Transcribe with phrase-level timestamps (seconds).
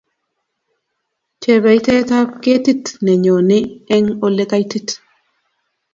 [1.41, 4.87] Chepeitet kp ketit ne nyonii eng ole kaitit.